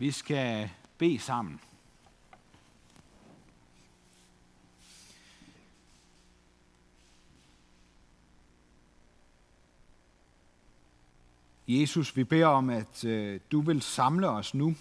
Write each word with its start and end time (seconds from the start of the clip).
Vi 0.00 0.10
skal 0.10 0.70
bede 0.98 1.18
sammen. 1.18 1.60
Jesus, 11.68 12.16
vi 12.16 12.24
beder 12.24 12.46
om, 12.46 12.70
at 12.70 13.04
øh, 13.04 13.40
du 13.52 13.60
vil 13.60 13.82
samle 13.82 14.28
os 14.28 14.54
nu, 14.54 14.74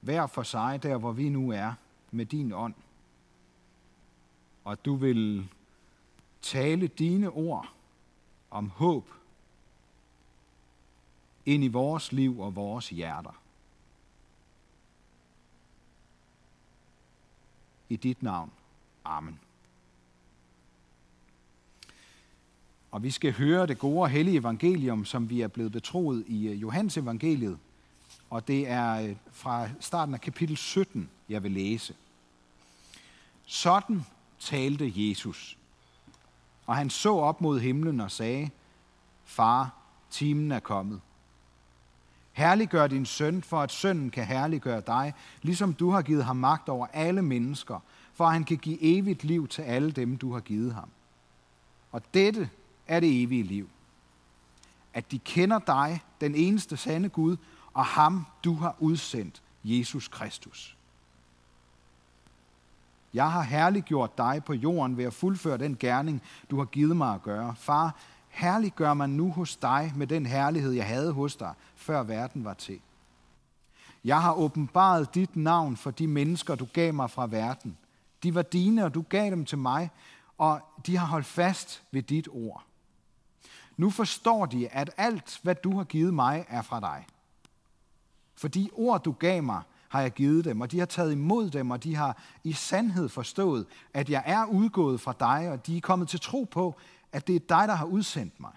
hver 0.00 0.26
for 0.26 0.42
sig, 0.42 0.82
der 0.82 0.96
hvor 0.96 1.12
vi 1.12 1.28
nu 1.28 1.50
er, 1.50 1.72
med 2.10 2.26
din 2.26 2.52
ånd. 2.52 2.74
Og 4.64 4.72
at 4.72 4.84
du 4.84 4.94
vil 4.94 5.48
tale 6.42 6.86
dine 6.86 7.30
ord 7.30 7.72
om 8.50 8.70
håb 8.70 9.10
ind 11.46 11.64
i 11.64 11.68
vores 11.68 12.12
liv 12.12 12.40
og 12.40 12.56
vores 12.56 12.88
hjerter. 12.88 13.40
I 17.88 17.96
dit 17.96 18.22
navn. 18.22 18.50
Amen. 19.04 19.38
Og 22.90 23.02
vi 23.02 23.10
skal 23.10 23.32
høre 23.32 23.66
det 23.66 23.78
gode 23.78 24.02
og 24.02 24.10
hellige 24.10 24.38
evangelium, 24.38 25.04
som 25.04 25.30
vi 25.30 25.40
er 25.40 25.48
blevet 25.48 25.72
betroet 25.72 26.24
i 26.26 26.48
øh, 26.48 26.62
Johannes 26.62 26.96
evangeliet. 26.96 27.58
Og 28.30 28.48
det 28.48 28.68
er 28.68 29.00
øh, 29.00 29.16
fra 29.32 29.68
starten 29.80 30.14
af 30.14 30.20
kapitel 30.20 30.56
17, 30.56 31.10
jeg 31.28 31.42
vil 31.42 31.52
læse. 31.52 31.94
Sådan 33.46 34.04
talte 34.38 34.92
Jesus. 34.96 35.58
Og 36.66 36.76
han 36.76 36.90
så 36.90 37.14
op 37.14 37.40
mod 37.40 37.60
himlen 37.60 38.00
og 38.00 38.10
sagde, 38.10 38.50
Far, 39.24 39.74
timen 40.10 40.52
er 40.52 40.60
kommet. 40.60 41.00
Herliggør 42.36 42.86
din 42.86 43.06
søn, 43.06 43.42
for 43.42 43.60
at 43.60 43.72
sønnen 43.72 44.10
kan 44.10 44.24
herliggøre 44.24 44.80
dig, 44.86 45.14
ligesom 45.42 45.74
du 45.74 45.90
har 45.90 46.02
givet 46.02 46.24
ham 46.24 46.36
magt 46.36 46.68
over 46.68 46.86
alle 46.92 47.22
mennesker, 47.22 47.80
for 48.14 48.26
at 48.26 48.32
han 48.32 48.44
kan 48.44 48.56
give 48.56 48.78
evigt 48.82 49.24
liv 49.24 49.48
til 49.48 49.62
alle 49.62 49.90
dem, 49.90 50.16
du 50.16 50.32
har 50.32 50.40
givet 50.40 50.74
ham. 50.74 50.88
Og 51.92 52.02
dette 52.14 52.50
er 52.86 53.00
det 53.00 53.22
evige 53.22 53.42
liv. 53.42 53.68
At 54.94 55.10
de 55.10 55.18
kender 55.18 55.58
dig, 55.58 56.00
den 56.20 56.34
eneste 56.34 56.76
sande 56.76 57.08
Gud, 57.08 57.36
og 57.72 57.84
ham, 57.84 58.26
du 58.44 58.54
har 58.54 58.76
udsendt, 58.78 59.42
Jesus 59.64 60.08
Kristus. 60.08 60.76
Jeg 63.14 63.32
har 63.32 63.42
herliggjort 63.42 64.18
dig 64.18 64.42
på 64.46 64.52
jorden 64.52 64.96
ved 64.96 65.04
at 65.04 65.14
fuldføre 65.14 65.58
den 65.58 65.76
gerning, 65.76 66.22
du 66.50 66.58
har 66.58 66.64
givet 66.64 66.96
mig 66.96 67.14
at 67.14 67.22
gøre. 67.22 67.54
Far, 67.58 67.96
herliggør 68.36 68.94
mig 68.94 69.08
nu 69.08 69.32
hos 69.32 69.56
dig 69.56 69.92
med 69.96 70.06
den 70.06 70.26
herlighed, 70.26 70.72
jeg 70.72 70.86
havde 70.86 71.12
hos 71.12 71.36
dig, 71.36 71.54
før 71.76 72.02
verden 72.02 72.44
var 72.44 72.54
til. 72.54 72.80
Jeg 74.04 74.22
har 74.22 74.32
åbenbaret 74.32 75.14
dit 75.14 75.36
navn 75.36 75.76
for 75.76 75.90
de 75.90 76.06
mennesker, 76.06 76.54
du 76.54 76.66
gav 76.72 76.94
mig 76.94 77.10
fra 77.10 77.26
verden. 77.26 77.78
De 78.22 78.34
var 78.34 78.42
dine, 78.42 78.84
og 78.84 78.94
du 78.94 79.04
gav 79.08 79.30
dem 79.30 79.44
til 79.44 79.58
mig, 79.58 79.90
og 80.38 80.60
de 80.86 80.96
har 80.96 81.06
holdt 81.06 81.26
fast 81.26 81.82
ved 81.90 82.02
dit 82.02 82.28
ord. 82.30 82.64
Nu 83.76 83.90
forstår 83.90 84.46
de, 84.46 84.68
at 84.68 84.90
alt, 84.96 85.40
hvad 85.42 85.54
du 85.54 85.76
har 85.76 85.84
givet 85.84 86.14
mig, 86.14 86.44
er 86.48 86.62
fra 86.62 86.80
dig. 86.80 87.06
For 88.34 88.48
de 88.48 88.70
ord, 88.72 89.02
du 89.02 89.12
gav 89.12 89.42
mig, 89.42 89.62
har 89.96 90.02
jeg 90.02 90.12
givet 90.12 90.44
dem, 90.44 90.60
og 90.60 90.72
de 90.72 90.78
har 90.78 90.86
taget 90.86 91.12
imod 91.12 91.50
dem, 91.50 91.70
og 91.70 91.84
de 91.84 91.94
har 91.94 92.22
i 92.44 92.52
sandhed 92.52 93.08
forstået, 93.08 93.66
at 93.94 94.10
jeg 94.10 94.22
er 94.26 94.44
udgået 94.44 95.00
fra 95.00 95.14
dig, 95.20 95.50
og 95.50 95.66
de 95.66 95.76
er 95.76 95.80
kommet 95.80 96.08
til 96.08 96.20
tro 96.20 96.44
på, 96.44 96.74
at 97.12 97.26
det 97.26 97.36
er 97.36 97.40
dig, 97.40 97.68
der 97.68 97.74
har 97.74 97.86
udsendt 97.86 98.40
mig. 98.40 98.52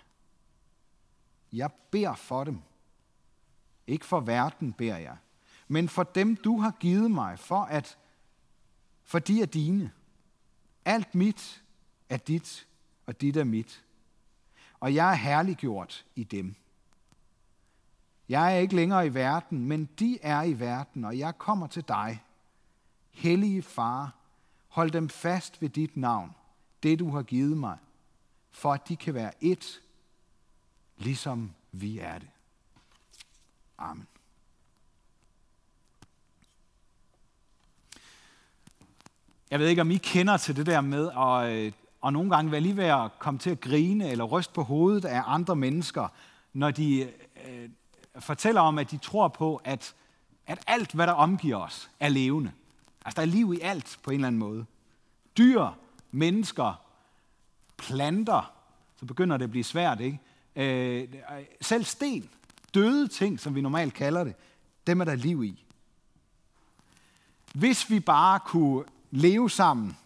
Jeg 1.54 1.70
beder 1.92 2.16
for 2.16 2.44
dem. 2.44 2.60
Ikke 3.88 4.06
for 4.06 4.20
verden 4.20 4.74
beder 4.74 4.98
jeg, 4.98 5.18
men 5.68 5.90
for 5.90 6.04
dem, 6.04 6.36
du 6.36 6.60
har 6.60 6.72
givet 6.80 7.12
mig, 7.12 7.40
for 7.40 7.62
at 7.62 7.98
for 9.04 9.20
de 9.20 9.42
er 9.42 9.46
dine. 9.46 9.92
Alt 10.86 11.16
mit 11.16 11.64
er 12.10 12.18
dit, 12.18 12.68
og 13.06 13.22
dit 13.22 13.38
er 13.38 13.44
mit 13.44 13.84
og 14.80 14.96
jeg 14.96 15.12
er 15.12 15.16
herliggjort 15.16 16.06
i 16.16 16.24
dem. 16.24 16.56
Jeg 18.30 18.56
er 18.56 18.60
ikke 18.60 18.76
længere 18.76 19.06
i 19.08 19.14
verden, 19.14 19.66
men 19.66 19.90
de 20.00 20.20
er 20.22 20.44
i 20.44 20.60
verden, 20.60 21.06
og 21.06 21.18
jeg 21.18 21.38
kommer 21.38 21.68
til 21.68 21.84
dig. 21.88 22.24
Hellige 23.12 23.62
far, 23.62 24.16
hold 24.68 24.92
dem 24.92 25.10
fast 25.10 25.62
ved 25.62 25.70
dit 25.70 25.98
navn, 25.98 26.36
det 26.84 27.00
du 27.00 27.10
har 27.10 27.24
givet 27.24 27.58
mig, 27.58 27.78
for 28.52 28.74
at 28.74 28.88
de 28.88 28.96
kan 28.96 29.14
være 29.14 29.44
et, 29.44 29.82
ligesom 30.98 31.52
vi 31.72 32.00
er 32.00 32.20
det. 32.20 32.30
Amen. 33.78 34.08
Jeg 39.52 39.60
ved 39.60 39.68
ikke, 39.68 39.82
om 39.82 39.92
I 39.92 39.98
kender 39.98 40.38
til 40.38 40.56
det 40.56 40.66
der 40.66 40.82
med 40.82 41.12
at 41.18 41.66
øh, 41.66 41.72
og 42.02 42.14
nogle 42.14 42.30
gange 42.30 42.52
være 42.52 42.62
lige 42.62 42.78
ved 42.78 42.86
at 42.86 43.20
komme 43.20 43.40
til 43.40 43.50
at 43.50 43.62
grine 43.62 44.10
eller 44.10 44.24
ryste 44.24 44.54
på 44.54 44.64
hovedet 44.64 45.06
af 45.06 45.22
andre 45.26 45.56
mennesker, 45.56 46.08
når 46.54 46.72
de 46.72 47.14
øh, 47.46 47.70
fortæller 48.20 48.62
om, 48.62 48.78
at 48.78 48.92
de 48.92 48.98
tror 48.98 49.28
på, 49.28 49.62
at, 49.64 49.96
at 50.48 50.60
alt, 50.68 50.92
hvad 50.92 51.08
der 51.08 51.14
omgiver 51.14 51.58
os, 51.58 51.90
er 52.00 52.10
levende. 52.10 52.52
Altså, 53.06 53.16
der 53.16 53.28
er 53.28 53.32
liv 53.32 53.54
i 53.54 53.60
alt 53.60 54.00
på 54.04 54.12
en 54.12 54.16
eller 54.16 54.28
anden 54.28 54.40
måde. 54.40 54.66
Dyr, 55.38 55.68
mennesker, 56.12 56.82
planter, 57.78 58.52
så 59.00 59.06
begynder 59.06 59.38
det 59.38 59.44
at 59.44 59.52
blive 59.52 59.64
svært, 59.64 60.00
ikke? 60.00 60.20
Øh, 60.56 61.08
selv 61.62 61.84
sten, 61.84 62.30
døde 62.74 63.08
ting, 63.08 63.40
som 63.40 63.56
vi 63.56 63.62
normalt 63.62 63.94
kalder 63.94 64.24
det, 64.24 64.36
dem 64.88 65.02
er 65.02 65.06
der 65.06 65.16
liv 65.16 65.44
i. 65.44 65.66
Hvis 67.54 67.90
vi 67.90 68.00
bare 68.00 68.40
kunne 68.40 68.84
leve 69.12 69.50
sammen 69.50 69.98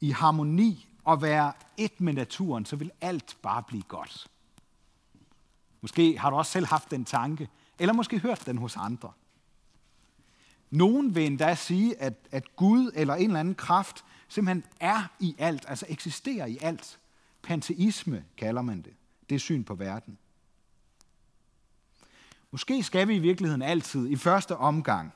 i 0.00 0.10
harmoni 0.10 0.88
og 1.04 1.22
være 1.22 1.52
et 1.76 2.00
med 2.00 2.12
naturen, 2.12 2.66
så 2.66 2.76
vil 2.76 2.90
alt 3.00 3.36
bare 3.42 3.62
blive 3.62 3.82
godt. 3.82 4.26
Måske 5.80 6.18
har 6.18 6.30
du 6.30 6.36
også 6.36 6.52
selv 6.52 6.66
haft 6.66 6.90
den 6.90 7.04
tanke, 7.04 7.48
eller 7.78 7.92
måske 7.92 8.18
hørt 8.18 8.46
den 8.46 8.58
hos 8.58 8.76
andre. 8.76 9.12
Nogen 10.70 11.14
vil 11.14 11.26
endda 11.26 11.54
sige, 11.54 12.02
at, 12.02 12.14
at 12.30 12.56
Gud 12.56 12.90
eller 12.94 13.14
en 13.14 13.26
eller 13.26 13.40
anden 13.40 13.54
kraft 13.54 14.04
simpelthen 14.28 14.64
er 14.80 15.12
i 15.20 15.34
alt, 15.38 15.64
altså 15.68 15.86
eksisterer 15.88 16.46
i 16.46 16.58
alt. 16.60 16.98
Panteisme 17.42 18.24
kalder 18.36 18.62
man 18.62 18.82
det. 18.82 18.94
Det 19.28 19.34
er 19.34 19.38
syn 19.38 19.64
på 19.64 19.74
verden. 19.74 20.18
Måske 22.50 22.82
skal 22.82 23.08
vi 23.08 23.14
i 23.14 23.18
virkeligheden 23.18 23.62
altid 23.62 24.08
i 24.08 24.16
første 24.16 24.56
omgang 24.56 25.12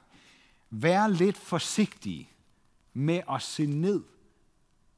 være 0.71 1.13
lidt 1.13 1.37
forsigtige 1.37 2.31
med 2.93 3.21
at 3.31 3.43
se 3.43 3.67
ned 3.67 4.03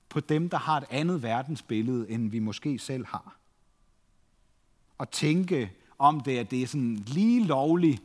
på 0.08 0.20
dem, 0.20 0.48
der 0.48 0.58
har 0.58 0.76
et 0.76 0.84
andet 0.90 1.22
verdensbillede, 1.22 2.10
end 2.10 2.30
vi 2.30 2.38
måske 2.38 2.78
selv 2.78 3.06
har 3.06 3.36
at 5.02 5.08
tænke 5.08 5.72
om 5.98 6.20
det, 6.20 6.38
at 6.38 6.50
det 6.50 6.62
er 6.62 6.66
sådan 6.66 6.96
lige 6.96 7.44
lovligt, 7.44 8.02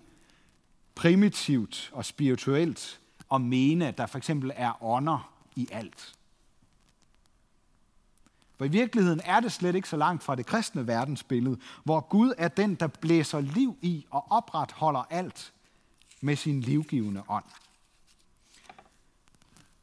primitivt 0.96 1.92
og 1.94 2.06
spirituelt 2.06 3.00
at 3.34 3.42
mene, 3.42 3.88
at 3.88 3.98
der 3.98 4.06
for 4.06 4.18
eksempel 4.18 4.52
er 4.56 4.84
ånder 4.84 5.32
i 5.56 5.68
alt. 5.72 6.14
For 8.58 8.66
i 8.66 8.68
virkeligheden 8.68 9.22
er 9.24 9.40
det 9.40 9.52
slet 9.52 9.76
ikke 9.76 9.90
så 9.90 9.98
langt 9.98 10.24
fra 10.24 10.36
det 10.36 10.46
kristne 10.46 10.88
verdensbillede, 10.88 11.58
hvor 11.84 12.00
Gud 12.00 12.34
er 12.38 12.48
den, 12.48 12.76
der 12.76 12.88
blæser 12.88 13.42
liv 13.42 13.78
i 13.82 14.06
og 14.10 14.32
opretholder 14.32 15.04
alt 15.10 15.54
med 16.22 16.36
sin 16.36 16.62
livgivende 16.62 17.24
ånd. 17.30 17.46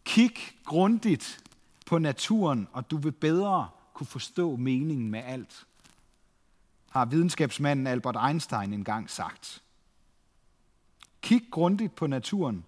Kig 0.04 0.34
grundigt 0.64 1.44
på 1.86 1.98
naturen, 1.98 2.68
og 2.72 2.90
du 2.90 2.96
vil 2.96 3.12
bedre 3.12 3.68
kunne 3.92 4.06
forstå 4.06 4.56
meningen 4.56 5.10
med 5.10 5.22
alt, 5.24 5.66
har 6.94 7.04
videnskabsmanden 7.04 7.86
Albert 7.86 8.16
Einstein 8.28 8.72
engang 8.72 9.10
sagt. 9.10 9.62
Kig 11.22 11.42
grundigt 11.50 11.94
på 11.94 12.06
naturen, 12.06 12.64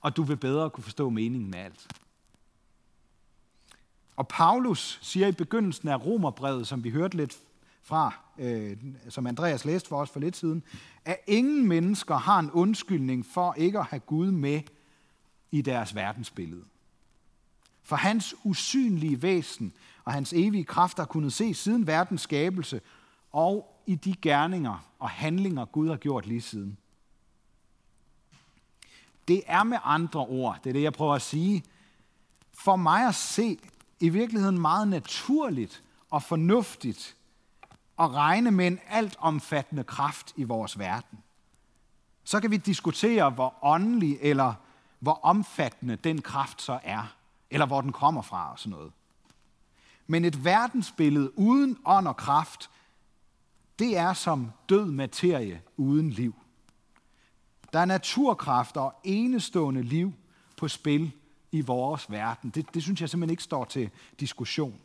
og 0.00 0.16
du 0.16 0.22
vil 0.22 0.36
bedre 0.36 0.70
kunne 0.70 0.84
forstå 0.84 1.10
meningen 1.10 1.50
med 1.50 1.58
alt. 1.58 1.88
Og 4.16 4.28
Paulus 4.28 4.98
siger 5.02 5.26
i 5.26 5.32
begyndelsen 5.32 5.88
af 5.88 6.06
Romerbrevet, 6.06 6.66
som 6.66 6.84
vi 6.84 6.90
hørte 6.90 7.16
lidt 7.16 7.38
fra, 7.82 8.12
øh, 8.38 8.76
som 9.08 9.26
Andreas 9.26 9.64
læste 9.64 9.88
for 9.88 10.00
os 10.00 10.10
for 10.10 10.20
lidt 10.20 10.36
siden, 10.36 10.62
at 11.04 11.16
ingen 11.26 11.68
mennesker 11.68 12.16
har 12.16 12.38
en 12.38 12.50
undskyldning 12.50 13.26
for 13.26 13.54
ikke 13.54 13.78
at 13.78 13.86
have 13.86 14.00
Gud 14.00 14.30
med 14.30 14.60
i 15.50 15.62
deres 15.62 15.94
verdensbillede. 15.94 16.64
For 17.82 17.96
hans 17.96 18.34
usynlige 18.44 19.22
væsen 19.22 19.72
og 20.04 20.12
hans 20.12 20.32
evige 20.32 20.64
kraft 20.64 20.98
har 20.98 21.04
kunnet 21.04 21.32
se 21.32 21.54
siden 21.54 21.86
verdens 21.86 22.20
skabelse 22.20 22.80
og 23.32 23.82
i 23.86 23.94
de 23.94 24.14
gerninger 24.22 24.84
og 24.98 25.10
handlinger, 25.10 25.64
Gud 25.64 25.88
har 25.88 25.96
gjort 25.96 26.26
lige 26.26 26.42
siden. 26.42 26.78
Det 29.28 29.42
er 29.46 29.62
med 29.62 29.78
andre 29.84 30.20
ord, 30.20 30.58
det 30.64 30.70
er 30.70 30.72
det, 30.72 30.82
jeg 30.82 30.92
prøver 30.92 31.14
at 31.14 31.22
sige, 31.22 31.64
for 32.52 32.76
mig 32.76 33.06
at 33.06 33.14
se 33.14 33.58
i 34.00 34.08
virkeligheden 34.08 34.60
meget 34.60 34.88
naturligt 34.88 35.82
og 36.10 36.22
fornuftigt 36.22 37.16
at 37.98 38.14
regne 38.14 38.50
med 38.50 38.66
en 38.66 38.80
altomfattende 38.88 39.84
kraft 39.84 40.32
i 40.36 40.44
vores 40.44 40.78
verden, 40.78 41.18
Så 42.24 42.40
kan 42.40 42.50
vi 42.50 42.56
diskutere, 42.56 43.30
hvor 43.30 43.54
åndelig 43.62 44.18
eller 44.20 44.54
hvor 44.98 45.20
omfattende 45.22 45.96
den 45.96 46.22
kraft 46.22 46.62
så 46.62 46.80
er, 46.82 47.14
eller 47.50 47.66
hvor 47.66 47.80
den 47.80 47.92
kommer 47.92 48.22
fra 48.22 48.52
og 48.52 48.58
sådan 48.58 48.70
noget. 48.70 48.92
Men 50.06 50.24
et 50.24 50.44
verdensbillede 50.44 51.38
uden 51.38 51.78
ånd 51.84 52.08
og 52.08 52.16
kraft, 52.16 52.70
det 53.78 53.96
er 53.96 54.12
som 54.12 54.50
død 54.68 54.90
materie 54.90 55.62
uden 55.76 56.10
liv. 56.10 56.34
Der 57.72 57.78
er 57.78 57.84
naturkræfter 57.84 58.80
og 58.80 58.94
enestående 59.04 59.82
liv 59.82 60.12
på 60.56 60.68
spil 60.68 61.12
i 61.52 61.60
vores 61.60 62.10
verden. 62.10 62.50
Det, 62.50 62.74
det 62.74 62.82
synes 62.82 63.00
jeg 63.00 63.10
simpelthen 63.10 63.30
ikke 63.30 63.42
står 63.42 63.64
til 63.64 63.90
diskussion. 64.20 64.80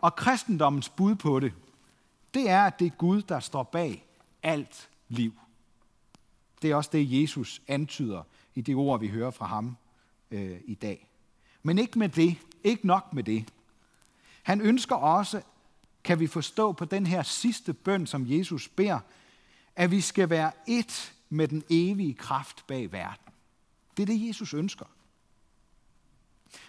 Og 0.00 0.16
kristendommens 0.16 0.88
bud 0.88 1.14
på 1.14 1.40
det, 1.40 1.52
det 2.34 2.50
er, 2.50 2.62
at 2.62 2.78
det 2.78 2.86
er 2.86 2.90
Gud, 2.90 3.22
der 3.22 3.40
står 3.40 3.62
bag 3.62 4.06
alt 4.42 4.88
liv. 5.08 5.32
Det 6.62 6.70
er 6.70 6.76
også 6.76 6.90
det, 6.92 7.22
Jesus 7.22 7.62
antyder 7.68 8.22
i 8.54 8.60
det 8.60 8.74
ord, 8.74 9.00
vi 9.00 9.08
hører 9.08 9.30
fra 9.30 9.46
ham 9.46 9.76
øh, 10.30 10.60
i 10.64 10.74
dag. 10.74 11.08
Men 11.62 11.78
ikke 11.78 11.98
med 11.98 12.08
det. 12.08 12.36
Ikke 12.64 12.86
nok 12.86 13.12
med 13.12 13.22
det. 13.22 13.52
Han 14.42 14.60
ønsker 14.60 14.96
også, 14.96 15.42
kan 16.04 16.20
vi 16.20 16.26
forstå 16.26 16.72
på 16.72 16.84
den 16.84 17.06
her 17.06 17.22
sidste 17.22 17.72
bøn, 17.72 18.06
som 18.06 18.24
Jesus 18.28 18.68
beder, 18.68 18.98
at 19.76 19.90
vi 19.90 20.00
skal 20.00 20.30
være 20.30 20.52
et 20.66 21.12
med 21.28 21.48
den 21.48 21.64
evige 21.70 22.14
kraft 22.14 22.66
bag 22.66 22.92
verden. 22.92 23.32
Det 23.96 24.02
er 24.02 24.06
det, 24.06 24.28
Jesus 24.28 24.54
ønsker. 24.54 24.86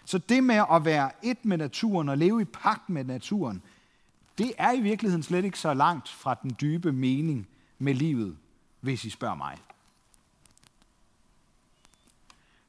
Så 0.06 0.18
det 0.18 0.44
med 0.44 0.64
at 0.72 0.86
være 0.86 1.12
et 1.24 1.46
med 1.46 1.58
naturen 1.58 2.10
og 2.10 2.18
leve 2.18 2.42
i 2.42 2.46
pagt 2.46 2.90
med 2.90 3.04
naturen, 3.04 3.62
det 4.38 4.54
er 4.58 4.72
i 4.72 4.82
virkeligheden 4.82 5.24
slet 5.24 5.46
ikke 5.46 5.60
så 5.60 5.74
langt 5.74 6.10
fra 6.10 6.36
den 6.44 6.56
dybe 6.62 6.92
mening 6.92 7.48
med 7.80 7.94
livet, 7.94 8.38
hvis 8.80 9.06
I 9.06 9.10
spørger 9.10 9.36
mig. 9.36 9.58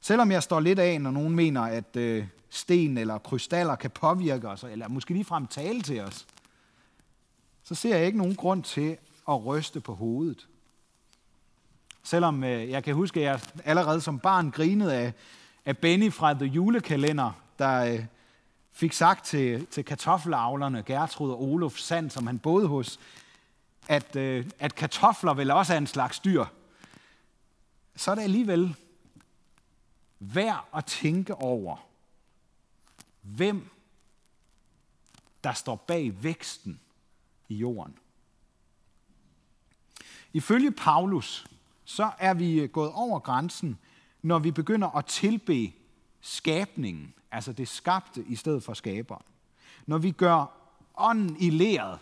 Selvom 0.01 0.31
jeg 0.31 0.43
står 0.43 0.61
lidt 0.61 0.79
af, 0.79 1.01
når 1.01 1.11
nogen 1.11 1.35
mener, 1.35 1.63
at 1.63 1.97
øh, 1.97 2.27
sten 2.51 2.99
eller 2.99 3.19
krystaller 3.19 3.77
kan 3.77 3.91
påvirke 3.91 4.49
os, 4.49 4.65
eller 4.65 4.89
måske 4.89 5.13
ligefrem 5.13 5.47
tale 5.47 5.83
til 5.83 6.01
os, 6.01 6.27
så 7.65 7.75
ser 7.75 7.97
jeg 7.97 8.07
ikke 8.07 8.19
nogen 8.19 8.35
grund 8.35 8.63
til 8.63 8.97
at 9.29 9.47
ryste 9.47 9.81
på 9.81 9.95
hovedet. 9.95 10.49
Selvom 12.03 12.45
øh, 12.45 12.71
jeg 12.71 12.85
kan 12.85 12.95
huske, 12.95 13.21
at 13.21 13.27
jeg 13.27 13.41
allerede 13.65 14.01
som 14.01 14.19
barn 14.19 14.51
grinede 14.51 14.95
af, 14.95 15.13
af 15.65 15.79
Benny 15.79 16.13
fra 16.13 16.35
The 16.35 16.45
Julekalender, 16.45 17.33
der 17.59 17.85
øh, 17.85 18.05
fik 18.73 18.93
sagt 18.93 19.25
til, 19.27 19.67
til 19.67 19.85
kartoffelavlerne, 19.85 20.83
Gertrud 20.83 21.31
og 21.31 21.43
Olof 21.43 21.79
Sand, 21.79 22.11
som 22.11 22.27
han 22.27 22.39
boede 22.39 22.67
hos, 22.67 23.01
at, 23.89 24.17
øh, 24.17 24.47
at 24.59 24.75
kartofler 24.75 25.35
vel 25.35 25.51
også 25.51 25.75
er 25.75 25.79
en 25.79 25.87
slags 25.87 26.19
dyr. 26.19 26.45
Så 27.97 28.11
er 28.11 28.15
det 28.15 28.23
alligevel 28.23 28.77
værd 30.19 30.69
at 30.77 30.85
tænke 30.85 31.35
over, 31.35 31.77
hvem 33.23 33.71
der 35.45 35.53
står 35.53 35.77
bag 35.77 36.23
væksten 36.23 36.81
i 37.49 37.55
jorden. 37.55 37.95
Ifølge 40.33 40.71
Paulus, 40.71 41.47
så 41.85 42.11
er 42.19 42.35
vi 42.35 42.61
øh, 42.61 42.69
gået 42.69 42.93
over 42.93 43.19
grænsen, 43.19 43.79
når 44.23 44.39
vi 44.39 44.51
begynder 44.51 44.97
at 44.97 45.07
tilbe 45.07 45.73
skabningen, 46.21 47.15
altså 47.33 47.53
det 47.53 47.69
skabte 47.69 48.25
i 48.29 48.37
stedet 48.37 48.63
for 48.63 48.75
skaberen. 48.75 49.25
Når 49.87 49.99
vi 49.99 50.11
gør 50.11 50.47
ånden 50.97 51.37
i 51.41 51.51
læret, 51.51 51.99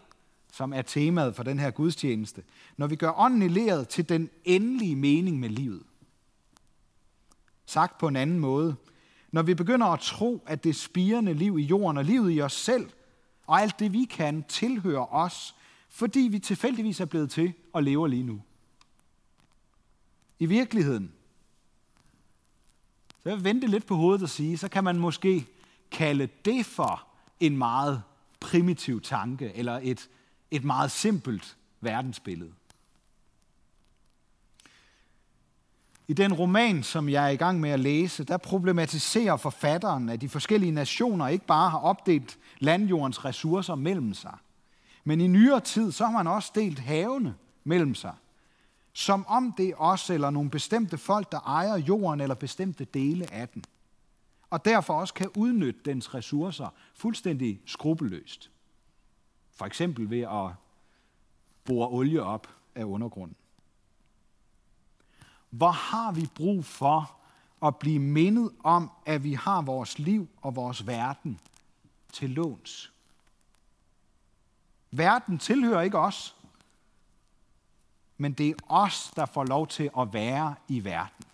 som 0.52 0.72
er 0.72 0.82
temaet 0.82 1.36
for 1.36 1.42
den 1.42 1.58
her 1.58 1.70
gudstjeneste, 1.70 2.42
når 2.76 2.86
vi 2.86 2.96
gør 2.96 3.12
ånden 3.16 3.42
i 3.42 3.48
læret 3.48 3.88
til 3.88 4.08
den 4.08 4.30
endelige 4.44 4.96
mening 4.96 5.40
med 5.40 5.48
livet. 5.48 5.82
Sagt 7.66 7.98
på 7.98 8.08
en 8.08 8.16
anden 8.16 8.38
måde, 8.38 8.76
når 9.32 9.42
vi 9.42 9.54
begynder 9.54 9.86
at 9.86 10.00
tro, 10.00 10.42
at 10.46 10.64
det 10.64 10.76
spirende 10.76 11.34
liv 11.34 11.58
i 11.58 11.62
jorden 11.62 11.96
og 11.96 12.04
livet 12.04 12.32
i 12.32 12.40
os 12.40 12.52
selv, 12.52 12.90
og 13.46 13.60
alt 13.60 13.78
det 13.78 13.92
vi 13.92 14.04
kan, 14.04 14.44
tilhører 14.48 15.14
os, 15.14 15.54
fordi 15.88 16.20
vi 16.20 16.38
tilfældigvis 16.38 17.00
er 17.00 17.04
blevet 17.04 17.30
til 17.30 17.52
og 17.72 17.82
lever 17.82 18.06
lige 18.06 18.22
nu. 18.22 18.42
I 20.38 20.46
virkeligheden, 20.46 21.12
så 23.22 23.28
jeg 23.28 23.36
vil 23.36 23.44
vente 23.44 23.66
lidt 23.66 23.86
på 23.86 23.96
hovedet 23.96 24.22
og 24.22 24.28
sige, 24.28 24.58
så 24.58 24.68
kan 24.68 24.84
man 24.84 24.98
måske 24.98 25.46
kalde 25.90 26.28
det 26.44 26.66
for 26.66 27.06
en 27.40 27.58
meget 27.58 28.02
primitiv 28.40 29.00
tanke, 29.00 29.52
eller 29.54 29.80
et, 29.82 30.08
et 30.50 30.64
meget 30.64 30.90
simpelt 30.90 31.56
verdensbillede. 31.80 32.52
I 36.08 36.12
den 36.12 36.32
roman, 36.32 36.82
som 36.82 37.08
jeg 37.08 37.24
er 37.24 37.28
i 37.28 37.36
gang 37.36 37.60
med 37.60 37.70
at 37.70 37.80
læse, 37.80 38.24
der 38.24 38.36
problematiserer 38.36 39.36
forfatteren, 39.36 40.08
at 40.08 40.20
de 40.20 40.28
forskellige 40.28 40.72
nationer 40.72 41.28
ikke 41.28 41.46
bare 41.46 41.70
har 41.70 41.78
opdelt 41.78 42.38
landjordens 42.62 43.24
ressourcer 43.24 43.74
mellem 43.74 44.14
sig, 44.14 44.38
men 45.04 45.20
i 45.20 45.26
nyere 45.26 45.60
tid, 45.60 45.92
så 45.92 46.04
har 46.04 46.12
man 46.12 46.26
også 46.26 46.52
delt 46.54 46.78
havene 46.78 47.34
mellem 47.64 47.94
sig. 47.94 48.14
Som 48.92 49.26
om 49.26 49.54
det 49.56 49.68
er 49.68 49.74
os 49.76 50.10
eller 50.10 50.30
nogle 50.30 50.50
bestemte 50.50 50.98
folk, 50.98 51.32
der 51.32 51.40
ejer 51.40 51.76
jorden 51.76 52.20
eller 52.20 52.34
bestemte 52.34 52.84
dele 52.84 53.32
af 53.32 53.48
den. 53.48 53.64
Og 54.50 54.64
derfor 54.64 54.94
også 54.94 55.14
kan 55.14 55.30
udnytte 55.36 55.80
dens 55.84 56.14
ressourcer 56.14 56.68
fuldstændig 56.94 57.60
skrupelløst. 57.66 58.50
For 59.54 59.64
eksempel 59.64 60.10
ved 60.10 60.20
at 60.20 60.50
bore 61.64 61.88
olie 61.88 62.22
op 62.22 62.48
af 62.74 62.84
undergrunden. 62.84 63.36
Hvor 65.50 65.70
har 65.70 66.12
vi 66.12 66.28
brug 66.34 66.64
for 66.64 67.16
at 67.66 67.76
blive 67.76 67.98
mindet 67.98 68.50
om, 68.64 68.90
at 69.06 69.24
vi 69.24 69.32
har 69.32 69.62
vores 69.62 69.98
liv 69.98 70.28
og 70.42 70.56
vores 70.56 70.86
verden 70.86 71.40
til 72.12 72.30
låns. 72.30 72.92
Verden 74.90 75.38
tilhører 75.38 75.82
ikke 75.82 75.98
os, 75.98 76.36
men 78.16 78.32
det 78.32 78.50
er 78.50 78.54
os, 78.68 79.12
der 79.16 79.26
får 79.26 79.44
lov 79.44 79.66
til 79.66 79.90
at 79.98 80.12
være 80.12 80.54
i 80.68 80.84
verden. 80.84 81.24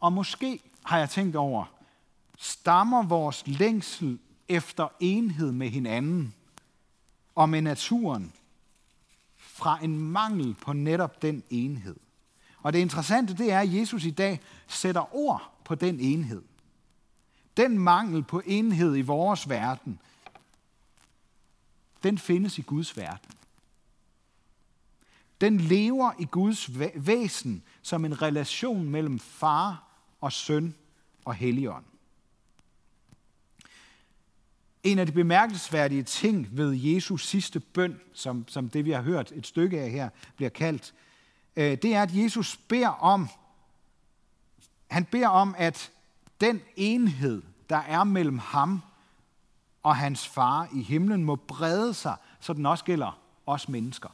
Og 0.00 0.12
måske 0.12 0.60
har 0.84 0.98
jeg 0.98 1.10
tænkt 1.10 1.36
over, 1.36 1.64
stammer 2.38 3.02
vores 3.02 3.46
længsel 3.46 4.18
efter 4.48 4.88
enhed 5.00 5.52
med 5.52 5.68
hinanden 5.68 6.34
og 7.34 7.48
med 7.48 7.62
naturen 7.62 8.32
fra 9.36 9.84
en 9.84 9.98
mangel 9.98 10.54
på 10.54 10.72
netop 10.72 11.22
den 11.22 11.42
enhed. 11.50 11.96
Og 12.62 12.72
det 12.72 12.78
interessante 12.78 13.34
det 13.34 13.52
er, 13.52 13.60
at 13.60 13.74
Jesus 13.74 14.04
i 14.04 14.10
dag 14.10 14.40
sætter 14.66 15.14
ord 15.14 15.52
på 15.64 15.74
den 15.74 16.00
enhed. 16.00 16.42
Den 17.56 17.78
mangel 17.78 18.22
på 18.22 18.42
enhed 18.46 18.96
i 18.96 19.00
vores 19.00 19.48
verden, 19.48 20.00
den 22.02 22.18
findes 22.18 22.58
i 22.58 22.62
Guds 22.62 22.96
verden. 22.96 23.30
Den 25.40 25.60
lever 25.60 26.12
i 26.18 26.24
Guds 26.24 26.78
væsen 26.94 27.62
som 27.82 28.04
en 28.04 28.22
relation 28.22 28.88
mellem 28.88 29.18
far 29.18 29.88
og 30.20 30.32
søn 30.32 30.74
og 31.24 31.34
helligånd. 31.34 31.84
En 34.82 34.98
af 34.98 35.06
de 35.06 35.12
bemærkelsesværdige 35.12 36.02
ting 36.02 36.48
ved 36.52 36.72
Jesus 36.72 37.26
sidste 37.26 37.60
bøn, 37.60 38.00
som, 38.12 38.44
som 38.48 38.68
det 38.68 38.84
vi 38.84 38.90
har 38.90 39.02
hørt 39.02 39.32
et 39.32 39.46
stykke 39.46 39.80
af 39.80 39.90
her, 39.90 40.08
bliver 40.36 40.50
kaldt, 40.50 40.94
øh, 41.56 41.78
det 41.82 41.94
er, 41.94 42.02
at 42.02 42.16
Jesus 42.16 42.56
beder 42.56 42.88
om, 42.88 43.28
han 44.90 45.04
beder 45.04 45.28
om, 45.28 45.54
at 45.58 45.92
den 46.40 46.60
enhed, 46.76 47.42
der 47.68 47.76
er 47.76 48.04
mellem 48.04 48.38
ham 48.38 48.82
og 49.82 49.96
hans 49.96 50.28
far 50.28 50.68
i 50.74 50.82
himlen, 50.82 51.24
må 51.24 51.36
brede 51.36 51.94
sig, 51.94 52.16
så 52.40 52.52
den 52.52 52.66
også 52.66 52.84
gælder 52.84 53.18
os 53.46 53.68
mennesker. 53.68 54.08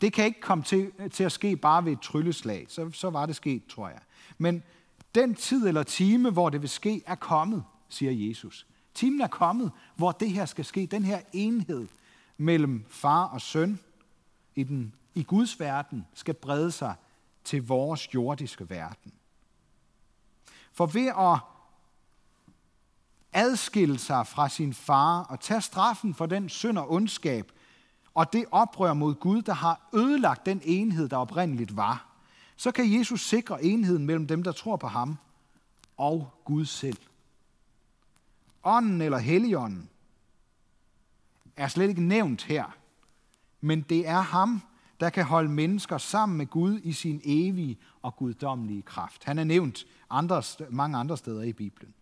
Det 0.00 0.12
kan 0.12 0.24
ikke 0.24 0.40
komme 0.40 0.64
til, 0.64 0.92
til 1.10 1.24
at 1.24 1.32
ske 1.32 1.56
bare 1.56 1.84
ved 1.84 1.92
et 1.92 2.00
trylleslag. 2.00 2.66
Så, 2.68 2.90
så 2.90 3.10
var 3.10 3.26
det 3.26 3.36
sket, 3.36 3.66
tror 3.66 3.88
jeg. 3.88 4.00
Men 4.38 4.62
den 5.14 5.34
tid 5.34 5.68
eller 5.68 5.82
time, 5.82 6.30
hvor 6.30 6.50
det 6.50 6.60
vil 6.60 6.70
ske, 6.70 7.02
er 7.06 7.14
kommet 7.14 7.64
siger 7.92 8.28
Jesus. 8.28 8.66
Timen 8.94 9.20
er 9.20 9.26
kommet, 9.26 9.72
hvor 9.96 10.12
det 10.12 10.30
her 10.30 10.46
skal 10.46 10.64
ske. 10.64 10.86
Den 10.86 11.04
her 11.04 11.20
enhed 11.32 11.88
mellem 12.36 12.84
far 12.88 13.24
og 13.24 13.40
søn 13.40 13.80
i, 14.54 14.62
den, 14.62 14.94
i 15.14 15.22
Guds 15.22 15.60
verden 15.60 16.06
skal 16.14 16.34
brede 16.34 16.70
sig 16.70 16.94
til 17.44 17.66
vores 17.66 18.14
jordiske 18.14 18.70
verden. 18.70 19.12
For 20.72 20.86
ved 20.86 21.06
at 21.06 21.38
adskille 23.32 23.98
sig 23.98 24.26
fra 24.26 24.48
sin 24.48 24.74
far 24.74 25.22
og 25.22 25.40
tage 25.40 25.60
straffen 25.60 26.14
for 26.14 26.26
den 26.26 26.48
synd 26.48 26.78
og 26.78 26.92
ondskab 26.92 27.52
og 28.14 28.32
det 28.32 28.44
oprør 28.50 28.92
mod 28.94 29.14
Gud, 29.14 29.42
der 29.42 29.52
har 29.52 29.88
ødelagt 29.94 30.46
den 30.46 30.60
enhed, 30.64 31.08
der 31.08 31.16
oprindeligt 31.16 31.76
var, 31.76 32.06
så 32.56 32.72
kan 32.72 32.98
Jesus 32.98 33.28
sikre 33.28 33.64
enheden 33.64 34.06
mellem 34.06 34.26
dem, 34.26 34.42
der 34.42 34.52
tror 34.52 34.76
på 34.76 34.86
ham 34.86 35.18
og 35.96 36.30
Gud 36.44 36.64
selv. 36.64 36.98
Ånden 38.64 39.00
eller 39.00 39.18
Helligånden 39.18 39.88
er 41.56 41.68
slet 41.68 41.88
ikke 41.88 42.02
nævnt 42.02 42.42
her, 42.42 42.76
Men 43.60 43.82
det 43.82 44.08
er 44.08 44.20
ham, 44.20 44.62
der 45.02 45.10
kan 45.10 45.24
holde 45.24 45.48
mennesker 45.48 45.98
sammen 45.98 46.38
med 46.38 46.46
Gud 46.46 46.80
i 46.84 46.92
sin 46.92 47.20
evige 47.24 47.78
og 48.02 48.16
guddommelige 48.16 48.82
kraft. 48.82 49.24
Han 49.24 49.38
er 49.38 49.44
nævnt 49.44 49.86
andre, 50.10 50.42
mange 50.70 50.98
andre 50.98 51.16
steder 51.16 51.42
i 51.42 51.52
Bibelen. 51.52 51.94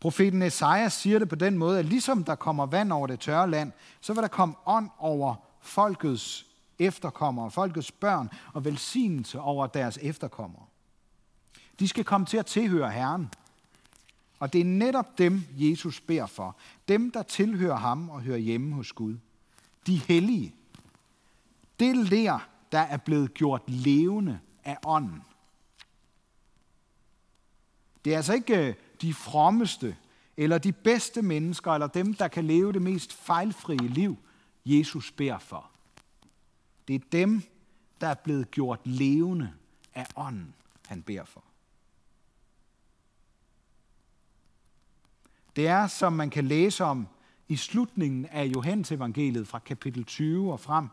Profeten 0.00 0.42
Esajas 0.42 0.92
siger 0.92 1.18
det 1.18 1.28
på 1.28 1.34
den 1.34 1.58
måde, 1.58 1.78
at 1.78 1.84
ligesom 1.84 2.24
der 2.24 2.34
kommer 2.34 2.66
vand 2.66 2.92
over 2.92 3.06
det 3.06 3.20
tørre 3.20 3.50
land, 3.50 3.72
så 4.00 4.12
vil 4.12 4.22
der 4.22 4.28
komme 4.28 4.54
ånd 4.66 4.88
over 4.98 5.34
folkets 5.60 6.46
efterkommere, 6.78 7.50
folkets 7.50 7.92
børn 7.92 8.30
og 8.52 8.64
velsignelse 8.64 9.40
over 9.40 9.66
deres 9.66 9.98
efterkommere. 10.02 10.64
De 11.78 11.88
skal 11.88 12.04
komme 12.04 12.26
til 12.26 12.36
at 12.36 12.46
tilhøre 12.46 12.90
Herren. 12.90 13.30
Og 14.38 14.52
det 14.52 14.60
er 14.60 14.64
netop 14.64 15.18
dem, 15.18 15.42
Jesus 15.52 16.00
beder 16.00 16.26
for. 16.26 16.56
Dem, 16.88 17.10
der 17.10 17.22
tilhører 17.22 17.76
ham 17.76 18.10
og 18.10 18.20
hører 18.20 18.38
hjemme 18.38 18.74
hos 18.74 18.92
Gud. 18.92 19.16
De 19.86 19.96
hellige. 19.96 20.54
Det 21.80 21.96
ler, 21.96 22.48
der 22.72 22.78
er 22.78 22.96
blevet 22.96 23.34
gjort 23.34 23.62
levende 23.66 24.40
af 24.64 24.78
ånden. 24.84 25.22
Det 28.04 28.12
er 28.12 28.16
altså 28.16 28.32
ikke 28.32 28.68
øh, 28.68 28.74
de 29.00 29.14
frommeste, 29.14 29.96
eller 30.36 30.58
de 30.58 30.72
bedste 30.72 31.22
mennesker, 31.22 31.72
eller 31.72 31.86
dem, 31.86 32.14
der 32.14 32.28
kan 32.28 32.44
leve 32.44 32.72
det 32.72 32.82
mest 32.82 33.12
fejlfrie 33.12 33.88
liv, 33.88 34.16
Jesus 34.66 35.12
beder 35.12 35.38
for. 35.38 35.70
Det 36.88 36.94
er 36.94 37.00
dem, 37.12 37.42
der 38.00 38.06
er 38.06 38.14
blevet 38.14 38.50
gjort 38.50 38.80
levende 38.84 39.52
af 39.94 40.06
ånden, 40.16 40.54
han 40.86 41.02
beder 41.02 41.24
for. 41.24 41.44
Det 45.56 45.66
er, 45.66 45.86
som 45.86 46.12
man 46.12 46.30
kan 46.30 46.44
læse 46.44 46.84
om 46.84 47.08
i 47.48 47.56
slutningen 47.56 48.26
af 48.26 48.44
Johannes 48.44 48.92
evangeliet 48.92 49.48
fra 49.48 49.58
kapitel 49.58 50.04
20 50.04 50.52
og 50.52 50.60
frem, 50.60 50.88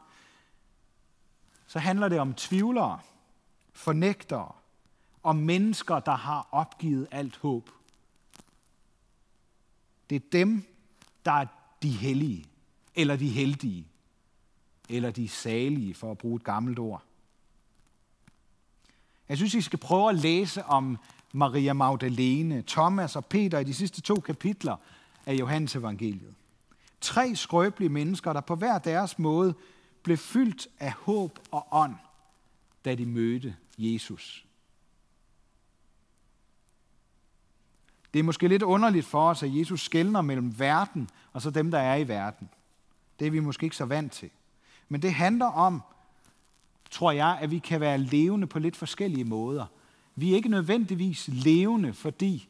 så 1.68 1.80
handler 1.80 2.10
det 2.10 2.20
om 2.20 2.34
tvivlere, 2.34 3.00
fornægtere, 3.74 4.52
om 5.24 5.36
mennesker, 5.36 6.00
der 6.00 6.16
har 6.16 6.48
opgivet 6.52 7.08
alt 7.12 7.38
håb. 7.38 7.70
Det 10.10 10.16
er 10.16 10.30
dem, 10.32 10.64
der 11.26 11.32
er 11.32 11.46
de 11.82 11.90
hellige, 11.90 12.46
eller 12.96 13.16
de 13.16 13.30
heldige, 13.30 13.88
eller 14.90 15.12
de 15.12 15.30
salige, 15.30 15.94
for 15.94 16.12
at 16.12 16.18
bruge 16.18 16.36
et 16.36 16.44
gammelt 16.44 16.80
ord. 16.80 17.04
Jeg 19.30 19.38
synes, 19.38 19.54
I 19.54 19.62
skal 19.62 19.80
prøve 19.80 20.10
at 20.10 20.16
læse 20.16 20.64
om 20.66 20.98
Maria 21.34 21.74
Magdalene, 21.74 22.64
Thomas 22.68 23.16
og 23.16 23.26
Peter 23.26 23.60
i 23.60 23.64
de 23.64 23.74
sidste 23.74 24.02
to 24.02 24.16
kapitler 24.16 24.76
af 25.26 25.34
Johannes 25.34 25.76
evangeliet. 25.76 26.34
Tre 27.02 27.36
skrøbelige 27.36 27.90
mennesker, 27.90 28.34
der 28.34 28.42
på 28.42 28.56
hver 28.56 28.78
deres 28.78 29.20
måde 29.20 29.54
blev 30.08 30.18
fyldt 30.18 30.68
af 30.80 30.92
håb 30.92 31.40
og 31.52 31.68
ånd, 31.72 31.96
da 32.86 32.96
de 32.96 33.06
mødte 33.06 33.56
Jesus. 33.78 34.46
Det 38.14 38.20
er 38.20 38.24
måske 38.24 38.48
lidt 38.48 38.64
underligt 38.64 39.06
for 39.06 39.30
os, 39.30 39.44
at 39.44 39.56
Jesus 39.56 39.82
skældner 39.82 40.22
mellem 40.22 40.60
verden 40.60 41.10
og 41.34 41.42
så 41.42 41.50
dem, 41.50 41.72
der 41.72 41.80
er 41.80 41.96
i 41.96 42.08
verden. 42.08 42.50
Det 43.20 43.28
er 43.28 43.32
vi 43.32 43.40
måske 43.40 43.64
ikke 43.64 43.76
så 43.76 43.86
vant 43.86 44.12
til. 44.12 44.30
Men 44.90 45.02
det 45.02 45.14
handler 45.14 45.46
om, 45.46 45.82
tror 46.92 47.12
jeg, 47.12 47.38
at 47.42 47.52
vi 47.52 47.60
kan 47.60 47.82
være 47.82 47.98
levende 47.98 48.48
på 48.48 48.60
lidt 48.60 48.76
forskellige 48.76 49.26
måder. 49.26 49.66
Vi 50.16 50.32
er 50.32 50.36
ikke 50.36 50.50
nødvendigvis 50.50 51.28
levende, 51.28 51.94
fordi 51.94 52.50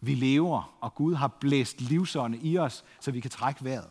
vi 0.00 0.14
lever, 0.14 0.76
og 0.80 0.94
Gud 0.94 1.14
har 1.14 1.28
blæst 1.28 1.80
livsånde 1.80 2.38
i 2.38 2.58
os, 2.58 2.84
så 3.00 3.10
vi 3.10 3.20
kan 3.20 3.30
trække 3.30 3.64
vejret. 3.64 3.88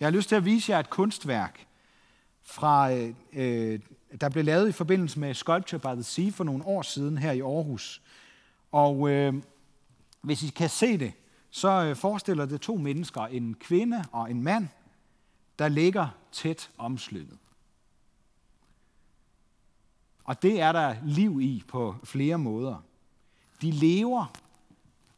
Jeg 0.00 0.06
har 0.06 0.10
lyst 0.10 0.28
til 0.28 0.36
at 0.36 0.44
vise 0.44 0.72
jer 0.72 0.78
et 0.78 0.90
kunstværk, 0.90 1.66
fra, 2.46 2.92
øh, 2.92 3.14
øh, 3.32 3.80
der 4.20 4.28
blev 4.28 4.44
lavet 4.44 4.68
i 4.68 4.72
forbindelse 4.72 5.20
med 5.20 5.34
Sculpture 5.34 5.78
by 5.78 5.94
the 5.94 6.02
Sea 6.02 6.30
for 6.30 6.44
nogle 6.44 6.66
år 6.66 6.82
siden 6.82 7.18
her 7.18 7.32
i 7.32 7.40
Aarhus. 7.40 8.02
Og 8.72 9.10
øh, 9.10 9.34
hvis 10.20 10.42
I 10.42 10.48
kan 10.48 10.68
se 10.68 10.98
det, 10.98 11.12
så 11.50 11.68
øh, 11.68 11.96
forestiller 11.96 12.46
det 12.46 12.60
to 12.60 12.76
mennesker, 12.76 13.20
en 13.20 13.54
kvinde 13.54 14.04
og 14.12 14.30
en 14.30 14.42
mand, 14.42 14.68
der 15.58 15.68
ligger 15.68 16.08
tæt 16.32 16.70
omslynget. 16.78 17.38
Og 20.24 20.42
det 20.42 20.60
er 20.60 20.72
der 20.72 20.96
liv 21.04 21.40
i 21.40 21.62
på 21.68 21.96
flere 22.04 22.38
måder. 22.38 22.82
De 23.62 23.70
lever 23.70 24.26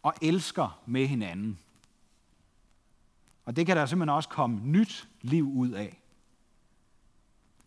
og 0.02 0.14
elsker 0.23 0.80
med 0.87 1.06
hinanden. 1.06 1.58
Og 3.49 3.57
det 3.57 3.67
kan 3.67 3.76
der 3.76 3.87
simpelthen 3.87 4.17
også 4.17 4.28
komme 4.28 4.61
nyt 4.61 5.09
liv 5.23 5.52
ud 5.52 5.71
af. 5.71 6.00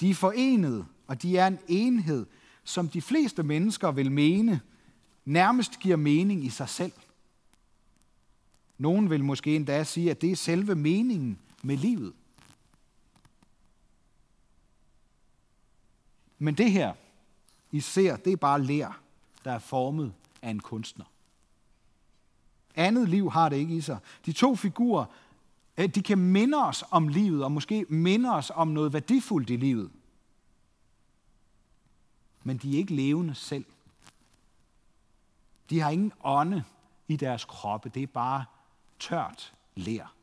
De 0.01 0.09
er 0.09 0.13
forenet, 0.13 0.85
og 1.07 1.21
de 1.21 1.37
er 1.37 1.47
en 1.47 1.59
enhed, 1.67 2.25
som 2.63 2.89
de 2.89 3.01
fleste 3.01 3.43
mennesker 3.43 3.91
vil 3.91 4.11
mene, 4.11 4.61
nærmest 5.25 5.79
giver 5.79 5.95
mening 5.95 6.45
i 6.45 6.49
sig 6.49 6.69
selv. 6.69 6.91
Nogen 8.77 9.09
vil 9.09 9.23
måske 9.23 9.55
endda 9.55 9.83
sige, 9.83 10.11
at 10.11 10.21
det 10.21 10.31
er 10.31 10.35
selve 10.35 10.75
meningen 10.75 11.39
med 11.63 11.77
livet. 11.77 12.13
Men 16.39 16.55
det 16.55 16.71
her, 16.71 16.93
I 17.71 17.79
ser, 17.79 18.15
det 18.15 18.33
er 18.33 18.37
bare 18.37 18.63
lær, 18.63 19.01
der 19.43 19.51
er 19.51 19.59
formet 19.59 20.13
af 20.41 20.49
en 20.49 20.59
kunstner. 20.59 21.05
Andet 22.75 23.09
liv 23.09 23.31
har 23.31 23.49
det 23.49 23.57
ikke 23.57 23.75
i 23.75 23.81
sig. 23.81 23.97
De 24.25 24.31
to 24.31 24.55
figurer, 24.55 25.05
Øh, 25.77 25.87
de 25.87 26.01
kan 26.01 26.17
minde 26.17 26.57
os 26.57 26.83
om 26.91 27.07
livet, 27.07 27.43
og 27.43 27.51
måske 27.51 27.85
minde 27.89 28.33
os 28.33 28.51
om 28.55 28.67
noget 28.67 28.93
værdifuldt 28.93 29.49
i 29.49 29.55
livet. 29.55 29.91
Men 32.43 32.57
de 32.57 32.73
er 32.73 32.77
ikke 32.77 32.95
levende 32.95 33.35
selv. 33.35 33.65
De 35.69 35.79
har 35.79 35.89
ingen 35.89 36.11
ånde 36.23 36.63
i 37.07 37.15
deres 37.15 37.45
kroppe. 37.45 37.89
Det 37.89 38.03
er 38.03 38.07
bare 38.07 38.45
tørt 38.99 39.53
lær. 39.75 40.13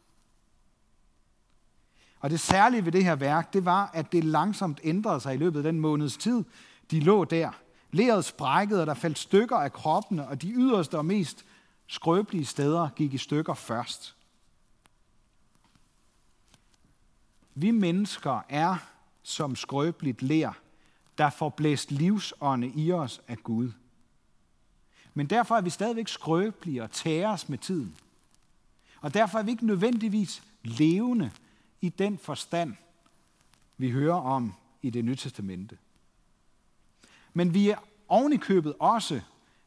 Og 2.20 2.30
det 2.30 2.40
særlige 2.40 2.84
ved 2.84 2.92
det 2.92 3.04
her 3.04 3.16
værk, 3.16 3.52
det 3.52 3.64
var, 3.64 3.90
at 3.94 4.12
det 4.12 4.24
langsomt 4.24 4.80
ændrede 4.84 5.20
sig 5.20 5.34
i 5.34 5.38
løbet 5.38 5.58
af 5.58 5.62
den 5.62 5.80
måneds 5.80 6.16
tid, 6.16 6.44
de 6.90 7.00
lå 7.00 7.24
der. 7.24 7.50
Læret 7.90 8.24
sprækkede, 8.24 8.80
og 8.80 8.86
der 8.86 8.94
faldt 8.94 9.18
stykker 9.18 9.56
af 9.56 9.72
kroppene, 9.72 10.28
og 10.28 10.42
de 10.42 10.50
yderste 10.50 10.98
og 10.98 11.04
mest 11.04 11.44
skrøbelige 11.86 12.44
steder 12.44 12.88
gik 12.96 13.14
i 13.14 13.18
stykker 13.18 13.54
først. 13.54 14.17
Vi 17.60 17.70
mennesker 17.70 18.40
er 18.48 18.76
som 19.22 19.56
skrøbeligt 19.56 20.22
lær, 20.22 20.58
der 21.18 21.30
får 21.30 21.48
blæst 21.48 21.90
livsånde 21.90 22.72
i 22.74 22.92
os 22.92 23.20
af 23.28 23.38
Gud. 23.38 23.72
Men 25.14 25.26
derfor 25.26 25.56
er 25.56 25.60
vi 25.60 25.70
stadigvæk 25.70 26.08
skrøbelige 26.08 26.82
og 26.82 26.90
tæres 26.90 27.48
med 27.48 27.58
tiden. 27.58 27.96
Og 29.00 29.14
derfor 29.14 29.38
er 29.38 29.42
vi 29.42 29.50
ikke 29.50 29.66
nødvendigvis 29.66 30.42
levende 30.64 31.30
i 31.80 31.88
den 31.88 32.18
forstand, 32.18 32.74
vi 33.76 33.90
hører 33.90 34.20
om 34.20 34.54
i 34.82 34.90
det 34.90 35.04
nye 35.04 35.16
testamente. 35.16 35.78
Men 37.32 37.54
vi 37.54 37.70
er 37.70 37.78
ovenikøbet 38.08 38.74
også 38.78 39.20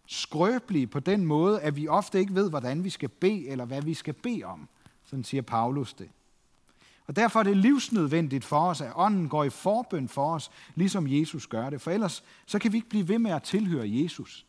skrøbelige 0.06 0.88
på 0.88 1.00
den 1.00 1.26
måde, 1.26 1.62
at 1.62 1.76
vi 1.76 1.88
ofte 1.88 2.20
ikke 2.20 2.36
ved, 2.36 2.50
hvordan 2.50 2.84
vi 2.84 2.90
skal 2.90 3.10
bede, 3.10 3.48
eller 3.48 3.66
hvad 3.66 3.82
vi 3.82 3.94
skal 3.94 4.14
bede 4.14 4.44
om. 4.44 4.68
Sådan 5.04 5.24
siger 5.24 5.42
Paulus 5.42 5.94
det. 5.94 6.10
Og 7.08 7.16
derfor 7.16 7.40
er 7.40 7.44
det 7.44 7.58
livsnødvendigt 7.58 8.46
for 8.46 8.60
os, 8.60 8.82
at 8.82 8.92
ånden 8.96 9.30
går 9.30 9.44
i 9.44 9.50
forbøn 9.50 10.08
for 10.08 10.34
os, 10.34 10.52
ligesom 10.76 11.08
Jesus 11.08 11.48
gør 11.48 11.70
det. 11.70 11.82
For 11.82 11.92
ellers 11.92 12.24
så 12.46 12.60
kan 12.60 12.72
vi 12.72 12.78
ikke 12.78 12.90
blive 12.90 13.08
ved 13.08 13.20
med 13.20 13.32
at 13.32 13.44
tilhøre 13.44 13.90
Jesus. 13.90 14.46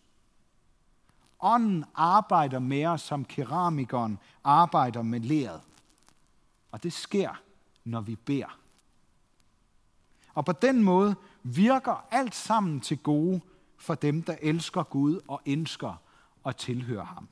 Ånden 1.40 1.84
arbejder 1.94 2.58
med 2.58 2.86
os, 2.86 3.00
som 3.00 3.24
keramikeren 3.24 4.18
arbejder 4.44 5.02
med 5.02 5.20
leret. 5.20 5.60
Og 6.72 6.82
det 6.82 6.92
sker, 6.92 7.40
når 7.84 8.00
vi 8.00 8.16
beder. 8.16 8.58
Og 10.34 10.44
på 10.44 10.52
den 10.52 10.82
måde 10.82 11.14
virker 11.42 12.06
alt 12.10 12.34
sammen 12.34 12.80
til 12.80 12.98
gode 12.98 13.40
for 13.76 13.94
dem, 13.94 14.22
der 14.22 14.36
elsker 14.42 14.82
Gud 14.82 15.20
og 15.28 15.40
ønsker 15.46 16.00
at 16.46 16.56
tilhøre 16.56 17.04
ham. 17.04 17.28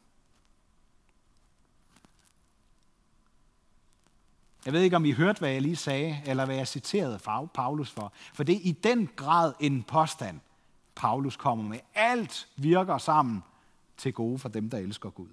Jeg 4.64 4.72
ved 4.72 4.82
ikke, 4.82 4.96
om 4.96 5.04
I 5.04 5.12
hørte, 5.12 5.38
hvad 5.38 5.50
jeg 5.50 5.62
lige 5.62 5.76
sagde, 5.76 6.22
eller 6.26 6.44
hvad 6.44 6.56
jeg 6.56 6.68
citerede 6.68 7.18
Paulus 7.54 7.90
for. 7.90 8.12
For 8.34 8.44
det 8.44 8.56
er 8.56 8.60
i 8.62 8.72
den 8.72 9.08
grad 9.16 9.52
en 9.60 9.82
påstand, 9.82 10.40
Paulus 10.94 11.36
kommer 11.36 11.64
med. 11.64 11.78
Alt 11.94 12.48
virker 12.56 12.98
sammen 12.98 13.42
til 13.96 14.12
gode 14.12 14.38
for 14.38 14.48
dem, 14.48 14.70
der 14.70 14.78
elsker 14.78 15.10
Gud. 15.10 15.28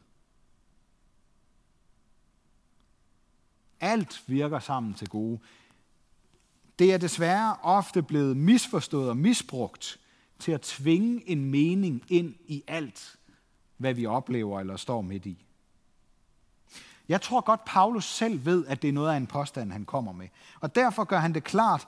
Alt 3.80 4.24
virker 4.28 4.60
sammen 4.60 4.94
til 4.94 5.10
gode. 5.10 5.40
Det 6.80 6.94
er 6.94 6.98
desværre 6.98 7.58
ofte 7.64 8.04
blevet 8.04 8.38
misforstået 8.38 9.10
og 9.10 9.18
misbrugt 9.18 10.00
til 10.40 10.52
at 10.52 10.62
tvinge 10.62 11.30
en 11.30 11.46
mening 11.46 12.04
ind 12.08 12.36
i 12.46 12.64
alt, 12.68 13.16
hvad 13.78 13.94
vi 13.94 14.06
oplever 14.06 14.60
eller 14.60 14.76
står 14.76 15.02
midt 15.02 15.26
i. 15.26 15.46
Jeg 17.10 17.22
tror 17.22 17.42
godt, 17.42 17.66
Paulus 17.66 18.06
selv 18.06 18.46
ved, 18.46 18.66
at 18.66 18.82
det 18.82 18.88
er 18.88 18.94
noget 18.94 19.12
af 19.12 19.18
en 19.18 19.28
påstand, 19.28 19.72
han 19.72 19.86
kommer 19.86 20.12
med. 20.12 20.28
Og 20.60 20.76
derfor 20.76 21.04
gør 21.04 21.20
han 21.20 21.34
det 21.34 21.44
klart, 21.44 21.88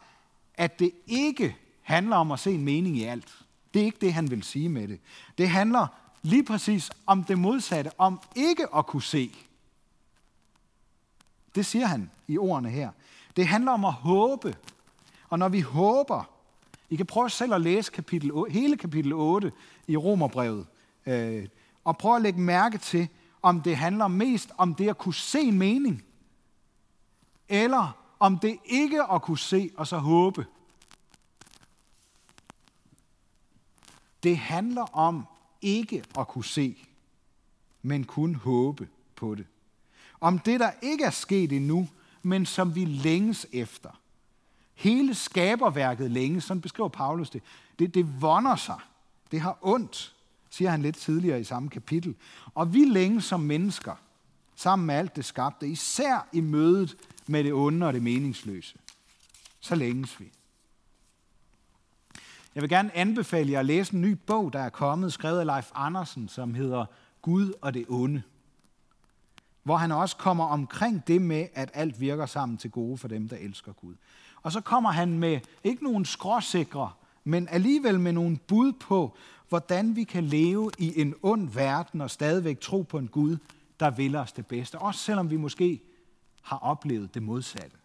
at 0.54 0.80
det 0.80 0.92
ikke 1.08 1.56
handler 1.82 2.16
om 2.16 2.32
at 2.32 2.40
se 2.40 2.52
en 2.52 2.66
mening 2.66 2.98
i 2.98 3.04
alt. 3.04 3.38
Det 3.74 3.82
er 3.82 3.86
ikke 3.86 3.98
det, 4.02 4.14
han 4.14 4.32
vil 4.32 4.44
sige 4.44 4.70
med 4.70 4.88
det. 4.88 5.00
Det 5.38 5.50
handler 5.50 5.88
lige 6.22 6.44
præcis 6.44 6.92
om 7.06 7.24
det 7.24 7.38
modsatte, 7.38 7.92
om 7.98 8.22
ikke 8.36 8.76
at 8.76 8.86
kunne 8.86 9.04
se. 9.04 9.36
Det 11.56 11.66
siger 11.66 11.86
han 11.86 12.12
i 12.28 12.38
ordene 12.38 12.70
her. 12.70 12.90
Det 13.36 13.48
handler 13.48 13.72
om 13.72 13.86
at 13.86 13.94
håbe. 13.94 14.56
Og 15.30 15.40
når 15.40 15.50
vi 15.50 15.62
håber, 15.62 16.30
I 16.90 16.96
kan 16.96 17.06
prøve 17.06 17.30
selv 17.30 17.54
at 17.54 17.62
læse 17.62 17.92
kapitel, 17.92 18.32
hele 18.50 18.78
kapitel 18.78 19.14
8 19.14 19.52
i 19.88 19.98
Romerbrevet, 19.98 20.68
øh, 21.06 21.48
og 21.84 21.98
prøve 21.98 22.16
at 22.16 22.22
lægge 22.22 22.42
mærke 22.42 22.78
til, 22.78 23.08
om 23.42 23.62
det 23.62 23.78
handler 23.78 24.08
mest 24.08 24.52
om 24.58 24.76
det 24.76 24.90
at 24.90 24.98
kunne 24.98 25.14
se 25.14 25.40
en 25.40 25.58
mening, 25.58 26.04
eller 27.50 27.98
om 28.20 28.40
det 28.40 28.60
ikke 28.66 29.04
at 29.04 29.22
kunne 29.22 29.40
se 29.40 29.72
og 29.78 29.88
så 29.88 29.98
håbe. 29.98 30.46
Det 34.24 34.38
handler 34.38 34.82
om 34.82 35.26
ikke 35.62 36.04
at 36.20 36.28
kunne 36.28 36.46
se, 36.46 36.88
men 37.82 38.04
kun 38.04 38.36
håbe 38.36 38.90
på 39.16 39.36
det. 39.36 39.46
Om 40.20 40.40
det, 40.40 40.60
der 40.60 40.72
ikke 40.82 41.04
er 41.04 41.10
sket 41.10 41.52
endnu, 41.52 41.90
men 42.22 42.46
som 42.46 42.76
vi 42.76 42.86
længes 42.86 43.48
efter. 43.52 43.90
Hele 44.74 45.16
skaberværket 45.16 46.12
længes, 46.12 46.44
sådan 46.44 46.62
beskriver 46.62 46.90
Paulus 46.90 47.30
det. 47.30 47.42
Det, 47.80 47.94
det 47.94 48.22
vonder 48.22 48.56
sig. 48.56 48.80
Det 49.32 49.42
har 49.42 49.58
ondt, 49.62 50.16
siger 50.50 50.70
han 50.72 50.82
lidt 50.82 50.98
tidligere 50.98 51.40
i 51.40 51.44
samme 51.44 51.70
kapitel. 51.70 52.16
Og 52.54 52.74
vi 52.74 52.86
længes 52.86 53.26
som 53.26 53.40
mennesker, 53.40 53.96
sammen 54.56 54.86
med 54.86 54.96
alt 54.96 55.16
det 55.16 55.26
skabte, 55.26 55.68
især 55.68 56.28
i 56.34 56.42
mødet 56.42 56.96
med 57.28 57.44
det 57.44 57.54
onde 57.54 57.88
og 57.88 57.94
det 57.94 58.04
meningsløse. 58.04 58.78
Så 59.60 59.76
længes 59.76 60.20
vi. 60.20 60.32
Jeg 62.56 62.62
vil 62.62 62.70
gerne 62.70 62.98
anbefale 62.98 63.52
jer 63.52 63.60
at 63.60 63.66
læse 63.66 63.94
en 63.94 64.02
ny 64.02 64.12
bog, 64.12 64.54
der 64.54 64.60
er 64.60 64.70
kommet, 64.70 65.14
skrevet 65.14 65.40
af 65.40 65.46
Leif 65.46 65.72
Andersen, 65.76 66.28
som 66.28 66.54
hedder 66.54 66.86
Gud 67.22 67.54
og 67.62 67.74
det 67.74 67.86
onde. 67.90 68.22
Hvor 69.64 69.78
han 69.78 69.92
også 69.92 70.18
kommer 70.18 70.46
omkring 70.46 71.08
det 71.08 71.22
med, 71.22 71.48
at 71.54 71.72
alt 71.74 72.00
virker 72.00 72.26
sammen 72.26 72.58
til 72.58 72.72
gode 72.72 72.98
for 72.98 73.08
dem, 73.08 73.30
der 73.30 73.38
elsker 73.38 73.74
Gud. 73.74 73.96
Og 74.42 74.52
så 74.52 74.62
kommer 74.62 74.92
han 74.92 75.20
med 75.20 75.40
ikke 75.64 75.84
nogen 75.84 76.06
skråsikre, 76.06 76.92
men 77.24 77.48
alligevel 77.48 78.00
med 78.00 78.14
nogle 78.14 78.38
bud 78.38 78.74
på, 78.74 79.18
hvordan 79.50 79.96
vi 79.96 80.04
kan 80.04 80.24
leve 80.24 80.72
i 80.78 81.02
en 81.02 81.16
ond 81.22 81.50
verden 81.50 82.02
og 82.02 82.12
stadigvæk 82.12 82.60
tro 82.60 82.82
på 82.82 82.98
en 82.98 83.08
Gud, 83.08 83.38
der 83.80 83.90
vil 83.90 84.16
os 84.16 84.32
det 84.32 84.48
bedste. 84.48 84.80
Også 84.80 85.00
selvom 85.00 85.30
vi 85.30 85.38
måske 85.38 85.82
har 86.42 86.58
oplevet 86.58 87.14
det 87.14 87.24
modsatte. 87.24 87.78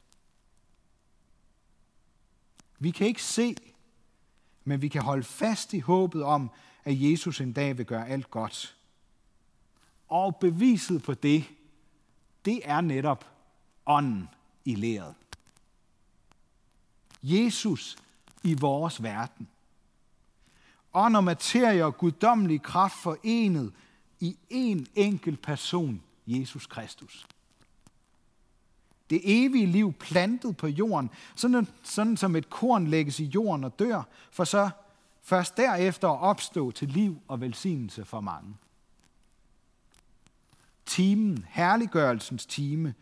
Vi 2.78 2.90
kan 2.90 3.06
ikke 3.06 3.22
se 3.22 3.56
men 4.64 4.82
vi 4.82 4.88
kan 4.88 5.02
holde 5.02 5.24
fast 5.24 5.74
i 5.74 5.78
håbet 5.78 6.22
om, 6.22 6.50
at 6.84 7.10
Jesus 7.10 7.40
en 7.40 7.52
dag 7.52 7.78
vil 7.78 7.86
gøre 7.86 8.08
alt 8.08 8.30
godt. 8.30 8.76
Og 10.08 10.36
beviset 10.36 11.02
på 11.02 11.14
det, 11.14 11.44
det 12.44 12.60
er 12.64 12.80
netop 12.80 13.30
ånden 13.86 14.28
i 14.64 14.74
læret. 14.74 15.14
Jesus 17.22 17.96
i 18.44 18.54
vores 18.54 19.02
verden. 19.02 19.48
Ånd 20.94 21.16
og 21.16 21.24
materie 21.24 21.84
og 21.84 21.96
guddommelig 21.96 22.62
kraft 22.62 22.96
forenet 22.96 23.72
i 24.20 24.36
en 24.50 24.86
enkelt 24.94 25.42
person, 25.42 26.02
Jesus 26.26 26.66
Kristus 26.66 27.26
det 29.10 29.20
evige 29.24 29.66
liv 29.66 29.92
plantet 29.92 30.56
på 30.56 30.66
jorden, 30.66 31.10
sådan, 31.34 31.68
sådan 31.82 32.16
som 32.16 32.36
et 32.36 32.50
korn 32.50 32.86
lægges 32.86 33.20
i 33.20 33.24
jorden 33.24 33.64
og 33.64 33.78
dør, 33.78 34.02
for 34.30 34.44
så 34.44 34.70
først 35.22 35.56
derefter 35.56 36.08
at 36.08 36.20
opstå 36.20 36.70
til 36.70 36.88
liv 36.88 37.18
og 37.28 37.40
velsignelse 37.40 38.04
for 38.04 38.20
mange. 38.20 38.54
Timen, 40.86 41.46
herliggørelsens 41.48 42.46
time, 42.46 42.94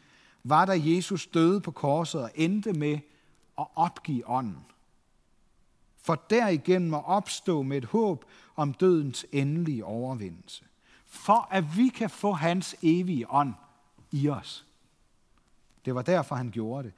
var 0.45 0.65
da 0.65 0.73
Jesus 0.77 1.27
døde 1.27 1.61
på 1.61 1.71
korset 1.71 2.23
og 2.23 2.31
endte 2.35 2.73
med 2.73 2.99
at 3.59 3.67
opgive 3.75 4.29
ånden. 4.29 4.67
For 6.03 6.15
derigennem 6.15 6.95
at 6.95 7.05
opstå 7.05 7.63
med 7.63 7.77
et 7.77 7.85
håb 7.85 8.25
om 8.57 8.75
dødens 8.75 9.27
endelige 9.33 9.85
overvindelse. 9.85 10.65
For 11.07 11.49
at 11.51 11.77
vi 11.77 11.89
kan 11.89 12.11
få 12.11 12.33
hans 12.33 12.77
evige 12.83 13.31
ånd 13.31 13.55
i 14.11 14.29
os. 14.29 14.67
Det 15.85 15.95
var 15.95 16.03
derfor, 16.03 16.35
han 16.35 16.51
gjorde 16.51 16.85
det. 16.85 16.93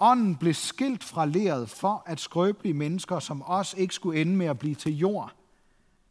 Ånden 0.00 0.36
blev 0.36 0.54
skilt 0.54 1.04
fra 1.04 1.26
leret 1.26 1.70
for, 1.70 2.02
at 2.06 2.20
skrøbelige 2.20 2.74
mennesker 2.74 3.18
som 3.18 3.42
os 3.46 3.74
ikke 3.74 3.94
skulle 3.94 4.20
ende 4.20 4.36
med 4.36 4.46
at 4.46 4.58
blive 4.58 4.74
til 4.74 4.98
jord, 4.98 5.32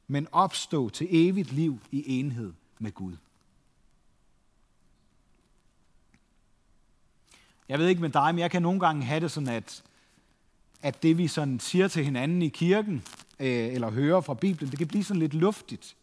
men 0.08 0.28
opstå 0.32 0.90
til 0.90 1.08
evigt 1.10 1.52
liv 1.52 1.80
i 1.92 2.20
enhed 2.20 2.54
med 2.80 2.92
Gud. 2.92 3.18
Jeg 7.70 7.80
ved 7.80 7.88
ikke 7.88 8.02
med 8.02 8.10
dig, 8.10 8.36
men 8.36 8.40
jeg 8.40 8.52
kan 8.52 8.62
nogle 8.62 8.80
gange 8.80 9.04
have 9.04 9.20
det 9.20 9.32
sådan, 9.32 9.50
at, 9.50 9.84
at 10.82 11.04
det 11.04 11.18
vi 11.18 11.28
sådan 11.28 11.60
siger 11.60 11.88
til 11.88 12.06
hinanden 12.06 12.42
i 12.42 12.50
kirken, 12.50 13.04
øh, 13.40 13.74
eller 13.74 13.90
hører 13.90 14.22
fra 14.22 14.34
Bibelen, 14.34 14.72
det 14.72 14.78
kan 14.78 14.88
blive 14.88 15.04
sådan 15.04 15.20
lidt 15.20 15.34
luftigt. 15.34 15.96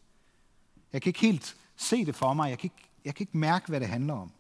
Jeg 0.93 1.03
kan 1.03 1.11
ikke 1.11 1.21
helt 1.21 1.57
se 1.77 2.05
det 2.05 2.15
for 2.15 2.35
mig. 2.35 2.51
Jeg 2.51 2.59
kan 2.59 2.67
ikke, 2.67 2.89
jeg 3.05 3.15
kan 3.15 3.23
ikke 3.23 3.39
mærke, 3.39 3.69
hvad 3.69 3.81
det 3.81 3.89
handler 3.89 4.15
om. 4.15 4.33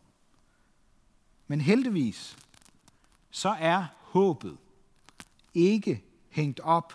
Men 1.46 1.60
heldigvis, 1.60 2.36
så 3.30 3.48
er 3.48 3.86
håbet 4.00 4.56
ikke 5.54 6.02
hængt 6.30 6.60
op 6.60 6.94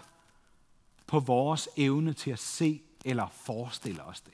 på 1.07 1.19
vores 1.19 1.69
evne 1.77 2.13
til 2.13 2.31
at 2.31 2.39
se 2.39 2.81
eller 3.05 3.27
forestille 3.27 4.03
os 4.03 4.21
det. 4.21 4.33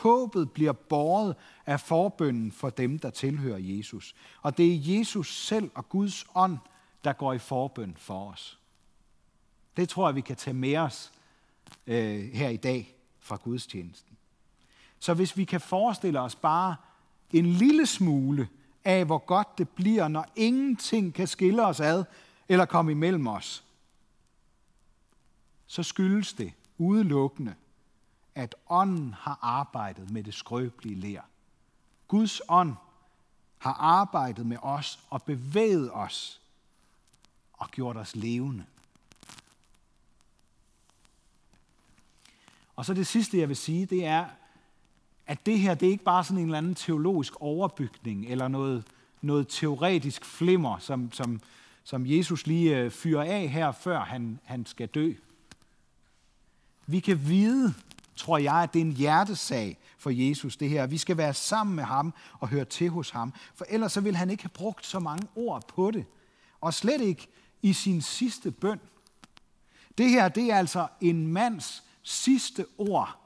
Håbet 0.00 0.50
bliver 0.50 0.72
båret 0.72 1.36
af 1.66 1.80
forbønden 1.80 2.52
for 2.52 2.70
dem, 2.70 2.98
der 2.98 3.10
tilhører 3.10 3.58
Jesus. 3.58 4.14
Og 4.42 4.56
det 4.56 4.74
er 4.74 4.98
Jesus 4.98 5.36
selv 5.46 5.70
og 5.74 5.88
Guds 5.88 6.26
ånd, 6.34 6.58
der 7.04 7.12
går 7.12 7.32
i 7.32 7.38
forbøn 7.38 7.96
for 7.98 8.30
os. 8.30 8.58
Det 9.76 9.88
tror 9.88 10.08
jeg, 10.08 10.14
vi 10.14 10.20
kan 10.20 10.36
tage 10.36 10.54
med 10.54 10.76
os 10.76 11.12
øh, 11.86 12.32
her 12.32 12.48
i 12.48 12.56
dag 12.56 12.94
fra 13.18 13.36
Guds 13.36 13.66
tjenesten. 13.66 14.16
Så 14.98 15.14
hvis 15.14 15.36
vi 15.36 15.44
kan 15.44 15.60
forestille 15.60 16.20
os 16.20 16.34
bare 16.34 16.76
en 17.32 17.46
lille 17.46 17.86
smule 17.86 18.48
af, 18.84 19.04
hvor 19.04 19.18
godt 19.18 19.58
det 19.58 19.68
bliver, 19.68 20.08
når 20.08 20.26
ingenting 20.36 21.14
kan 21.14 21.26
skille 21.26 21.66
os 21.66 21.80
ad 21.80 22.04
eller 22.48 22.64
komme 22.64 22.92
imellem 22.92 23.26
os, 23.26 23.64
så 25.66 25.82
skyldes 25.82 26.32
det 26.32 26.52
udelukkende, 26.78 27.54
at 28.34 28.54
ånden 28.68 29.14
har 29.18 29.38
arbejdet 29.42 30.10
med 30.10 30.22
det 30.22 30.34
skrøbelige 30.34 30.94
lær. 30.94 31.20
Guds 32.08 32.40
ånd 32.48 32.74
har 33.58 33.72
arbejdet 33.72 34.46
med 34.46 34.56
os 34.62 34.98
og 35.10 35.22
bevæget 35.22 35.90
os 35.92 36.40
og 37.52 37.70
gjort 37.70 37.96
os 37.96 38.16
levende. 38.16 38.64
Og 42.76 42.84
så 42.84 42.94
det 42.94 43.06
sidste, 43.06 43.38
jeg 43.38 43.48
vil 43.48 43.56
sige, 43.56 43.86
det 43.86 44.04
er, 44.04 44.26
at 45.26 45.46
det 45.46 45.58
her 45.58 45.74
det 45.74 45.86
er 45.86 45.90
ikke 45.90 46.04
bare 46.04 46.24
sådan 46.24 46.38
en 46.38 46.44
eller 46.44 46.58
anden 46.58 46.74
teologisk 46.74 47.32
overbygning, 47.40 48.26
eller 48.26 48.48
noget, 48.48 48.84
noget 49.20 49.48
teoretisk 49.48 50.24
flimmer, 50.24 50.78
som, 50.78 51.12
som, 51.12 51.40
som 51.84 52.06
Jesus 52.06 52.46
lige 52.46 52.78
øh, 52.78 52.90
fyrer 52.90 53.22
af 53.22 53.48
her, 53.48 53.72
før 53.72 54.00
han, 54.00 54.40
han 54.44 54.66
skal 54.66 54.88
dø. 54.88 55.12
Vi 56.86 57.00
kan 57.00 57.28
vide, 57.28 57.74
tror 58.20 58.38
jeg, 58.38 58.54
at 58.54 58.74
det 58.74 58.80
er 58.80 58.84
en 58.84 58.92
hjertesag 58.92 59.78
for 59.98 60.10
Jesus, 60.10 60.56
det 60.56 60.70
her. 60.70 60.86
Vi 60.86 60.98
skal 60.98 61.16
være 61.16 61.34
sammen 61.34 61.76
med 61.76 61.84
ham 61.84 62.14
og 62.38 62.48
høre 62.48 62.64
til 62.64 62.90
hos 62.90 63.10
ham, 63.10 63.32
for 63.54 63.64
ellers 63.68 63.92
så 63.92 64.00
vil 64.00 64.16
han 64.16 64.30
ikke 64.30 64.42
have 64.42 64.50
brugt 64.54 64.86
så 64.86 64.98
mange 64.98 65.28
ord 65.34 65.68
på 65.68 65.90
det. 65.90 66.06
Og 66.60 66.74
slet 66.74 67.00
ikke 67.00 67.28
i 67.62 67.72
sin 67.72 68.02
sidste 68.02 68.50
bøn. 68.50 68.80
Det 69.98 70.10
her, 70.10 70.28
det 70.28 70.52
er 70.52 70.56
altså 70.56 70.88
en 71.00 71.26
mands 71.26 71.82
sidste 72.02 72.66
ord 72.78 73.16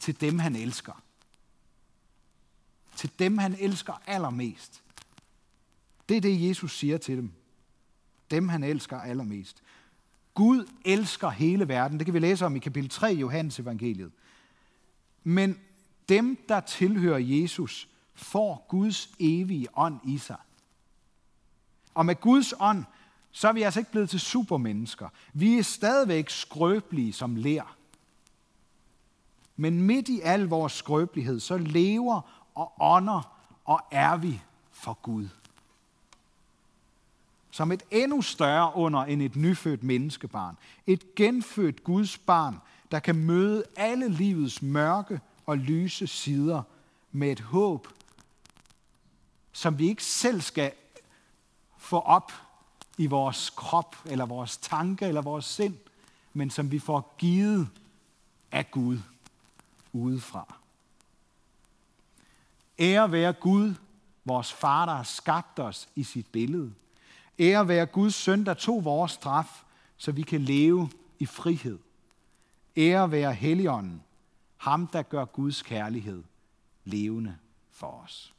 til 0.00 0.20
dem, 0.20 0.38
han 0.38 0.56
elsker 0.56 1.02
til 2.96 3.10
dem, 3.18 3.38
han 3.38 3.56
elsker 3.60 4.02
allermest. 4.06 4.82
Det 6.08 6.16
er 6.16 6.20
det, 6.20 6.48
Jesus 6.48 6.78
siger 6.78 6.98
til 6.98 7.16
dem. 7.16 7.32
Dem, 8.30 8.48
han 8.48 8.64
elsker 8.64 9.00
allermest. 9.00 9.62
Gud 10.34 10.68
elsker 10.84 11.30
hele 11.30 11.68
verden. 11.68 11.98
Det 11.98 12.06
kan 12.06 12.14
vi 12.14 12.18
læse 12.18 12.46
om 12.46 12.56
i 12.56 12.58
kapitel 12.58 12.90
3 12.90 13.14
i 13.14 13.18
Johannes 13.18 13.58
evangeliet. 13.58 14.12
Men 15.28 15.58
dem, 16.08 16.44
der 16.48 16.60
tilhører 16.60 17.18
Jesus, 17.18 17.88
får 18.14 18.66
Guds 18.68 19.10
evige 19.18 19.68
ånd 19.74 20.00
i 20.04 20.18
sig. 20.18 20.36
Og 21.94 22.06
med 22.06 22.20
Guds 22.20 22.54
ånd, 22.60 22.84
så 23.32 23.48
er 23.48 23.52
vi 23.52 23.62
altså 23.62 23.80
ikke 23.80 23.90
blevet 23.90 24.10
til 24.10 24.20
supermennesker. 24.20 25.08
Vi 25.32 25.58
er 25.58 25.62
stadigvæk 25.62 26.30
skrøbelige 26.30 27.12
som 27.12 27.36
lær. 27.36 27.76
Men 29.56 29.82
midt 29.82 30.08
i 30.08 30.20
al 30.20 30.42
vores 30.42 30.72
skrøbelighed, 30.72 31.40
så 31.40 31.58
lever 31.58 32.46
og 32.54 32.72
ånder 32.80 33.38
og 33.64 33.80
er 33.90 34.16
vi 34.16 34.40
for 34.70 34.98
Gud. 35.02 35.28
Som 37.56 37.72
et 37.72 37.82
endnu 37.90 38.22
større 38.22 38.72
under 38.74 39.04
end 39.04 39.22
et 39.22 39.36
nyfødt 39.36 39.82
menneskebarn. 39.82 40.56
Et 40.86 41.14
genfødt 41.14 41.84
Guds 41.84 42.18
barn, 42.18 42.56
der 42.90 42.98
kan 42.98 43.16
møde 43.16 43.64
alle 43.76 44.08
livets 44.08 44.62
mørke 44.62 45.20
og 45.46 45.58
lyse 45.58 46.06
sider 46.06 46.62
med 47.12 47.32
et 47.32 47.40
håb, 47.40 47.88
som 49.52 49.78
vi 49.78 49.88
ikke 49.88 50.04
selv 50.04 50.40
skal 50.40 50.72
få 51.78 51.98
op 51.98 52.32
i 52.98 53.06
vores 53.06 53.50
krop, 53.50 53.96
eller 54.04 54.26
vores 54.26 54.56
tanke, 54.56 55.06
eller 55.06 55.22
vores 55.22 55.44
sind, 55.44 55.76
men 56.32 56.50
som 56.50 56.70
vi 56.70 56.78
får 56.78 57.14
givet 57.18 57.68
af 58.52 58.70
Gud 58.70 58.98
udefra. 59.92 60.54
Ære 62.78 63.12
være 63.12 63.32
Gud, 63.32 63.74
vores 64.24 64.52
far, 64.52 64.86
der 64.86 64.94
har 64.94 65.02
skabt 65.02 65.58
os 65.58 65.88
i 65.94 66.02
sit 66.02 66.26
billede. 66.26 66.72
Ære 67.38 67.68
være 67.68 67.86
Guds 67.86 68.14
søn, 68.14 68.46
der 68.46 68.54
tog 68.54 68.84
vores 68.84 69.12
straf, 69.12 69.64
så 69.96 70.12
vi 70.12 70.22
kan 70.22 70.40
leve 70.40 70.90
i 71.18 71.26
frihed. 71.26 71.78
Ære 72.76 73.10
være 73.10 73.34
Helligånden, 73.34 74.02
ham 74.56 74.86
der 74.86 75.02
gør 75.02 75.24
Guds 75.24 75.62
kærlighed 75.62 76.22
levende 76.84 77.36
for 77.70 78.00
os. 78.04 78.35